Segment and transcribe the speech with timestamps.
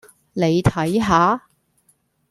[0.33, 1.43] 你睇吓